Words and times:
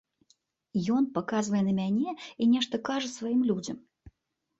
Ён 0.95 1.03
паказвае 1.17 1.61
на 1.67 1.73
мяне 1.79 2.11
і 2.45 2.47
нешта 2.55 2.75
кажа 2.89 3.07
сваім 3.13 3.45
людзям. 3.51 3.77